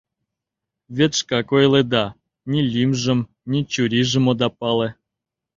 Вет 0.95 1.11
шкак 1.19 1.47
ойледа, 1.57 2.05
ни 2.49 2.59
лӱмжым, 2.73 3.19
ни 3.49 3.59
чурийжым 3.71 4.25
ода 4.31 4.47
пале. 4.59 4.89